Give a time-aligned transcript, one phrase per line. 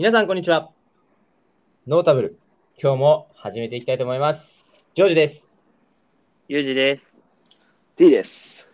[0.00, 0.70] 皆さん、こんにちは。
[1.88, 2.38] ノータブル、
[2.80, 4.64] 今日も始めていきたいと思います。
[4.94, 5.50] ジョージです。
[6.46, 7.20] ゆうじです。
[7.96, 8.70] T です。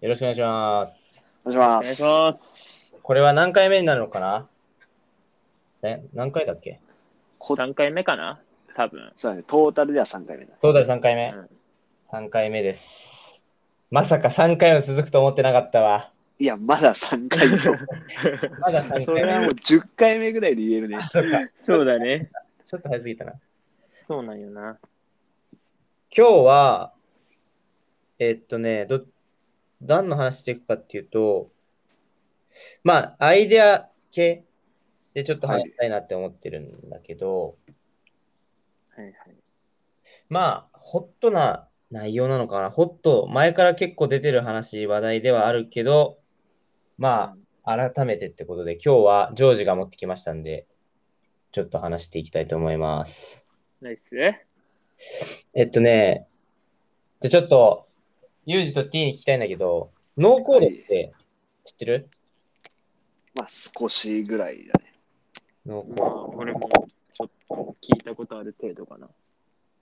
[0.00, 1.24] よろしくお願いします。
[1.44, 1.82] お願いします。
[1.82, 2.94] お願いします。
[3.02, 4.46] これは何回目になるのかな？
[5.82, 6.78] え、何回だっけ？
[7.38, 8.40] こ3回目かな？
[8.76, 9.12] 多分。
[9.16, 10.54] そうだね、トータルでは3回目だ。
[10.60, 11.48] トータル3回目、うん
[12.12, 13.42] ?3 回目です。
[13.90, 16.12] まさか3回も続くと思ってなかったわ。
[16.40, 17.56] いや、まだ3 回目。
[18.60, 19.32] まだ3それ回目。
[19.32, 21.00] はもう10回目ぐらいで言えるねあ、。
[21.00, 21.40] そっか。
[21.58, 22.30] そうだね。
[22.64, 23.34] ちょっと早すぎたな。
[24.06, 24.78] そうなんよな。
[26.16, 26.94] 今日は、
[28.18, 29.04] えっとね、ど、
[29.80, 31.50] 何の話していくかっていうと、
[32.82, 34.44] まあ、アイデア系
[35.14, 37.56] でちょっと話したいなって思ってるんだけど、
[38.90, 39.14] はいはい。
[40.28, 42.70] まあ、ホットな内容なのかな。
[42.70, 46.18] ホット、前から結構出てる話、話題ではあるけど、
[46.98, 50.66] まあ、改めてってことで、今日はジョージが持ってきましたんで、
[51.52, 53.46] ちょっと話していきたいと思います。
[53.80, 54.10] ナイス。
[55.54, 56.26] えっとね、
[57.20, 57.86] じゃあちょっと、
[58.46, 61.12] ユージと T に聞きたいんだけど、ノーコードって
[61.64, 62.08] 知ってる、
[63.34, 64.94] まあ、少しぐらいだね。
[65.64, 66.68] まノーコあ、俺も
[67.14, 69.08] ちょっと聞いたことある程度かな。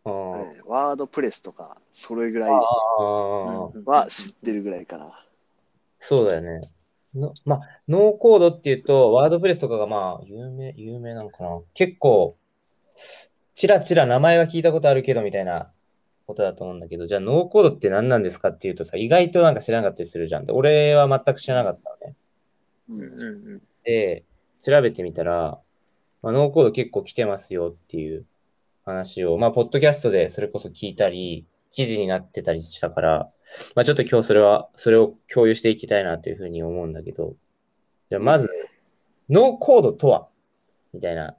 [0.05, 5.25] ーワードプレスとか、それぐらいあはー、知ってるぐらいかな。
[5.99, 6.61] そうだよね。
[7.17, 11.61] のまあ、ノーコードっていうと、ワードプレスとかがまあ、有名、有名なのかな。
[11.75, 12.37] 結構、
[13.55, 15.71] ちらちら名前は聞いたことあるけどみたいな
[16.27, 20.45] ことだと思うんだけど、じゃあノーコードって何なんですかっていうとさ、意外となんか知らなかったりするじゃん。
[20.45, 22.17] で俺は全く知らなかったのね。
[22.89, 24.25] うんうんうんで、
[24.65, 25.61] 調べてみたら、
[26.23, 28.27] まあ、ノーコード結構来てますよっていう
[28.85, 33.31] 話を、まあ、ポッドキャストでそれこそ聞いたり、記事になってたりしたから、
[33.75, 37.37] まあ、ちょっと今日それは、それを共有していきたいなというふうに思うんだけど、
[38.11, 38.49] じゃあまず、
[39.29, 40.29] ノーコードとは？
[40.93, 41.37] みたいな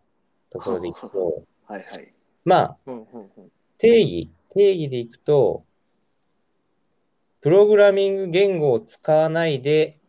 [0.50, 2.14] ところでいくと、 はいはい。
[2.46, 2.94] まあ、うん。
[2.96, 5.64] うんうんうん定義、定義でいくと、
[7.42, 10.00] プログラミング言語を使わないで、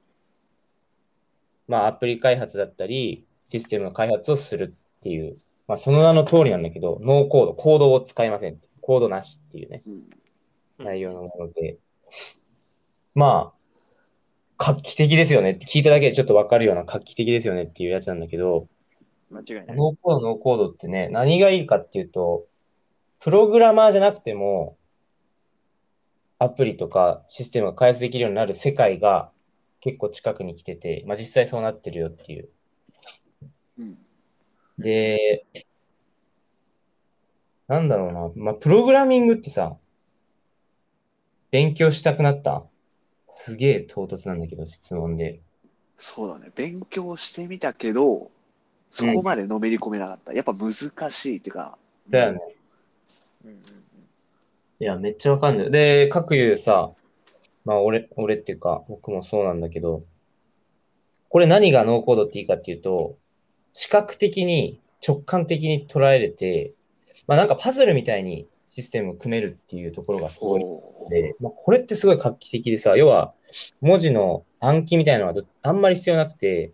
[1.66, 8.68] まあ、アプリ開発だったり、システムの開発をするっていう、まあ、その名の通りなんだけど、ノーコード、コードを使いませんって。
[8.88, 10.02] コードなしっていうね、うん
[10.78, 11.76] 内容のもので、
[13.12, 13.76] まあ、
[14.56, 18.68] 画期的ですよねって聞いただけでちょっとわかるような画期的ですよねっていうやつなんだけど、
[19.30, 19.76] 間違いない。
[19.76, 22.46] ノーコード、ノーコードってね、何がいいかっていうと、
[23.18, 24.78] プログラマーじゃなくても、
[26.38, 29.32] アプリとかシステムが開発できるようになる世界が
[29.80, 32.48] 結構近くに来てて、まあ、実際そうなってるよっていう。
[33.80, 33.98] うん
[34.78, 35.44] で、
[37.68, 39.76] なんだろうな、まあ、プログラミングってさ、
[41.50, 42.64] 勉強したくなった？
[43.28, 45.40] すげえ唐突なんだけど、質問で。
[45.98, 46.50] そうだね。
[46.54, 48.30] 勉強してみたけど、
[48.90, 50.32] そこまでのめり込めなかった。
[50.32, 50.72] やっぱ難
[51.10, 52.40] しいっていうか、だよね。
[53.44, 53.58] うんうん
[54.80, 55.70] いや、めっちゃわかんない。
[55.72, 56.92] で、各言うさ、
[57.64, 60.04] まあ、俺、俺っていうか、僕もそうなんだけど、
[61.28, 63.18] これ何がノーコードっていいかっていうと、
[63.72, 66.74] 視覚的に直感的に捉えれて、
[67.26, 70.62] まあなんかパズルみたいにシステムを組めるっていうところがすごい
[71.10, 73.32] で、まあ、これってすごい画期的でさ、要は
[73.80, 76.72] 文字の暗記みたいなのはどあんまり必要なくて、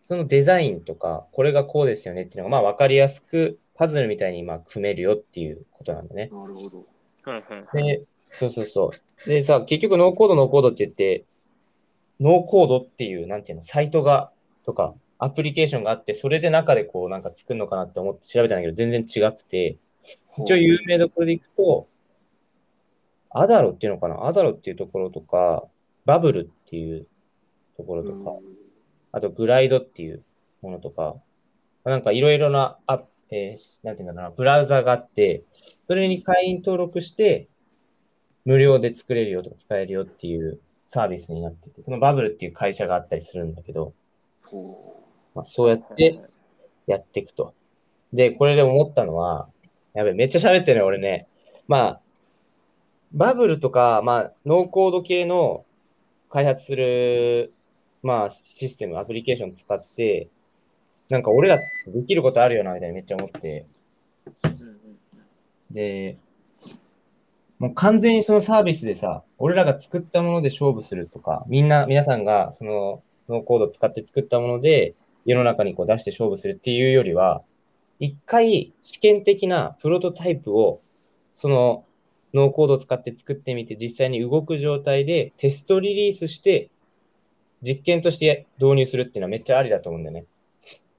[0.00, 6.30] そのデザインとか、これがこうですよねっていうのがまあ分かりやすくパズルみたいにまあ組めるよっていうことなんだね。
[6.32, 6.84] なるほど。
[7.24, 7.82] はいはいはい。
[7.82, 8.92] で、そうそうそ
[9.26, 9.28] う。
[9.28, 11.24] でさ、結局ノーコード、ノーコードって言って、
[12.20, 14.30] ノーコードっていう、なんていうの、サイトが、
[14.64, 19.78] とか、アプリケーションがあって、それで中でこう、なんか作るのかなって思って調べたんだけど、全然違くて、
[20.38, 21.88] 一応有名どころでいくと、
[23.30, 24.26] アダロっていうのかな？
[24.26, 25.64] アダロっていうところとか、
[26.04, 27.06] バブルっていう
[27.76, 28.36] ところとか、
[29.12, 30.22] あとグライドっていう
[30.62, 31.16] ものとか、
[31.84, 35.42] なんかいろいろなアえーなんていうんだろうな、ブラウザがあって、
[35.86, 37.48] それに会員登録して、
[38.44, 43.92] 無料で作れるよとか使えるよっていうサービスになってて、そのバブルっていう会社があったりするんだけど、
[44.44, 45.02] ほ
[45.36, 46.18] まあ、そうやって
[46.86, 47.52] やっていくと。
[48.12, 49.48] で、これで思ったのは、
[49.92, 51.28] やべえ、めっちゃ喋ってるね、俺ね。
[51.68, 52.00] まあ、
[53.12, 55.66] バブルとか、まあ、ノーコード系の
[56.30, 57.52] 開発する、
[58.02, 60.28] まあ、システム、アプリケーション使って、
[61.10, 63.66] なんか俺らできることあるよな、みたいにめっちゃ思って。
[65.70, 66.16] で、
[67.58, 74.94] もう完全にそのサービスでさ、俺らが作ったもので勝負するとか、みんな、皆さんがそのノーコードを使って作ったもので
[75.26, 77.42] 世の中にこう出して勝負するっていうよりは、
[77.98, 80.80] 一回試験的なプロトタイプを
[81.32, 81.84] その
[82.32, 86.70] ノーコードを使って作ってみて実際に動く状態でテストリリースして
[87.62, 90.26] 実験として導入するっていうのはめっちゃありだと思うんだよね。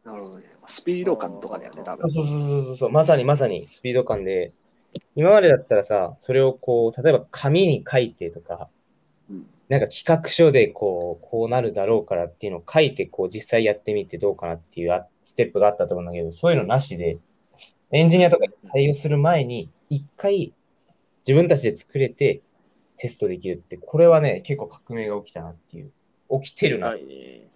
[0.03, 0.45] なるほどね。
[0.67, 2.09] スピード感とかだよね、多分。
[2.09, 4.53] そうそうそうそうそう、まさにまさにスピード感で、
[5.15, 8.69] 今までだったらさ、それをこう、例えば紙に書いてとか、
[9.29, 17.17] うんなんか企画書でこう、こうなるだろうからっていうのを書いて、こう実際やってみてどうかなっていうあステップがあったと思うんだけど、そういうのなしで、
[17.91, 20.53] エンジニアとか採用する前に、一回
[21.27, 22.41] 自分たちで作れて
[22.97, 25.91] テストできるって、これはね、結構革命が起きたなっていう。
[26.41, 26.87] 起きてるな。
[26.87, 27.47] はいね。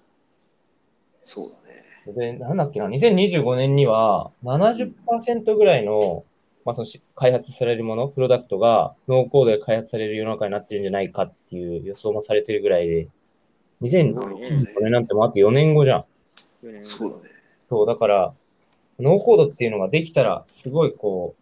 [1.24, 2.34] そうだね。
[2.34, 6.26] で、なんだっけな、2025年には70%ぐらいの、
[6.66, 13.08] まあ、そのし開発されるもの、プロダクトがノーコードで開発される世の中になってるんじゃないかっていう予想もされてるぐらいで、
[13.82, 14.74] 2025なるほどね。
[14.80, 16.06] 年なんてもうあと4年後じゃん。
[16.84, 17.32] そうだね。
[17.68, 18.34] そう、だから、
[19.00, 21.36] ノーコードっていうのができたら、すごいこ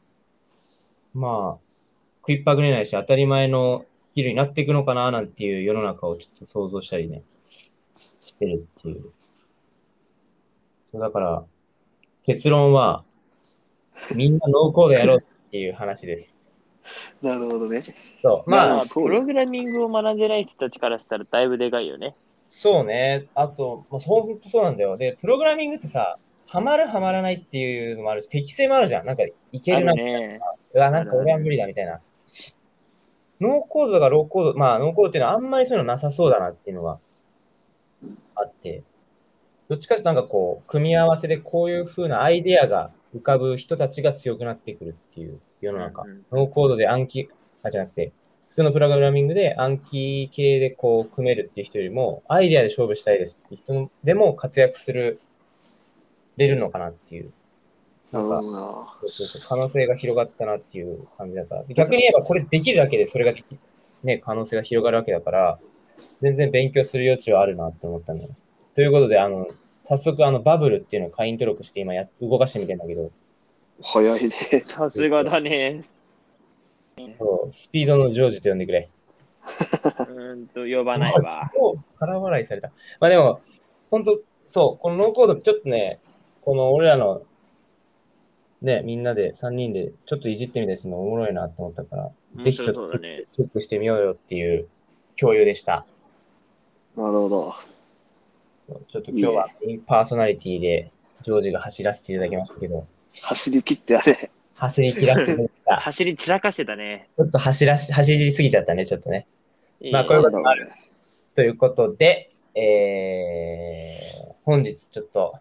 [1.13, 1.69] う、まあ、
[2.21, 7.23] 食いっぱぐれないし、当たり前のスキルになっていくのかな、なんていう世の中をちょっと想像したりね、
[8.21, 9.11] してるっていう。
[10.85, 11.43] そう、だから、
[12.23, 13.03] 結論は、
[14.15, 16.35] みんなノーコードやろうっていう話です。
[17.21, 17.83] なるほどね。
[18.21, 22.15] そう、まあプログラミングを学んでない人たちからしたらだいぶでかいよね。
[22.49, 23.27] そうね。
[23.35, 24.97] あと、まあ、そう、そうなんだよ。
[24.97, 26.17] で、プログラミングってさ、
[26.47, 29.05] ハマるハマらないっていうのもあるし、適性もあるじゃん。
[29.05, 30.39] なんか、いけあるなるね。
[30.73, 32.01] うわ、なんか俺は無理だみたいな。
[33.39, 36.99] ノーコードがローコード、まあ、ノーコードっていうのはあんまりそういうのなさそうだなっていうのが
[38.35, 38.83] あって、
[39.69, 46.03] どっちかというとなんかこう、組み合わせでこういう風なアイデアが浮かぶ人たちが強くなってくるっていう世の中。
[46.03, 47.29] うんうんノーコードで暗記、
[47.63, 48.11] あ、じゃなくて、
[48.49, 55.19] 普通のプログラミングで暗記系でこう組めるっていう人よりも、アイデアで勝負したいですっていう人でも活躍する、
[56.37, 57.31] れるのかなっていう。
[58.11, 58.91] なんかほどな。
[58.99, 61.63] そうそうそう可能性が広がったなっていう感じだから。
[61.63, 63.59] で逆に言えばこれできるだけでそれができ、
[64.03, 65.59] ね、可能性が広がるわけだから、
[66.21, 68.29] 全然勉強する余地はあるなって思ったのよ。
[68.73, 69.47] ということで、あの、
[69.81, 73.11] 早速あのバブルっていうのを会員登録して今や動かしてみてんだけど、
[73.81, 74.31] 早いね。
[74.61, 75.81] さすがだね。
[77.09, 78.89] そう、スピードのジョージと呼んでくれ。
[79.43, 81.49] うーんと、呼ばないわ。
[81.57, 82.71] お空笑いされた。
[82.99, 83.41] まあでも、
[83.89, 85.99] 本当そう、このノーコード、ちょっとね、
[86.41, 87.21] この俺らの、
[88.61, 92.11] ね、みんなで3人でちょっといじってみたりするのおもろいなって思ったから、
[92.41, 92.89] ぜひちょっと。
[92.89, 94.67] チェックしてみようよっていう
[95.17, 95.85] 共有でした。
[96.97, 97.53] なるほど。
[98.87, 102.87] ちょっと今日はメインパーソナリティでジョージが走らせていただきましたけど、
[103.23, 104.31] 走り切ってやれ。
[104.55, 105.75] 走り切らせていただきました。
[105.81, 107.09] 走り散らかしてたね。
[107.17, 109.27] ちょっと走らし、走りすぎちゃったね、ちょっとね。
[109.91, 110.69] まあこういうこともある
[111.35, 115.35] ということで、えー、本日ちょっと、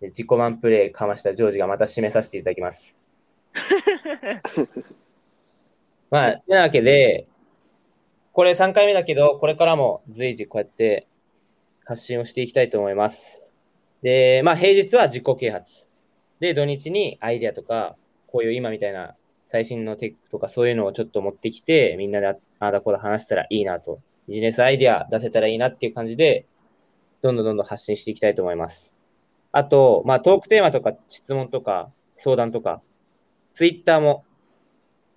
[0.00, 2.96] 自己満プレイかましたジョージがまた締めさせていただきます。
[6.10, 7.26] まあ、てなわけで、
[8.32, 11.06] これ3回目だけど、これからも随時こうやって
[11.84, 13.56] 発信をしていきたいと思います。
[14.02, 15.88] で、まあ平日は自己啓発。
[16.40, 17.96] で、土日にアイデアとか、
[18.26, 19.14] こういう今みたいな
[19.48, 26.46] 最新のテックとかそういうのをちょっと持ってきて、みんなでああだこうだ話したらいいなと、ビジネスアイデア出せたらいいなっていう感じで、
[27.22, 28.98] どんどんどんどん発信していきたいと思います。
[29.52, 32.82] あと、まあトークテーマとか質問とか相談とか、
[33.52, 34.24] ツイッターも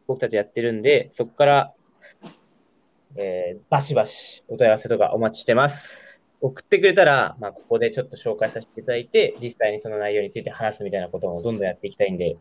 [0.06, 1.74] 僕たちやってるんで、そこから、
[3.16, 6.07] えーバシバシお問い合わせとかお待ちしてます。
[6.42, 12.38] 送ってくれたら、まあ、ここでちょっと紹介させていただいて、実際にその内容について話すみたいなこともどんどんやっていきたいんで、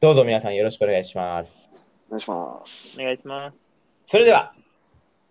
[0.00, 1.70] どうぞ皆さんよろしくお願いします。
[1.74, 2.96] うお願いします。
[2.98, 3.74] お願いします。
[4.06, 4.54] それでは、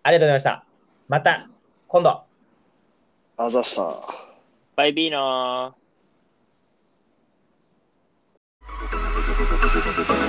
[0.02, 0.66] ありがとうございました。
[1.08, 1.48] また、
[1.88, 2.22] 今度。
[3.36, 4.00] あざした。
[4.76, 10.23] バイビーノー。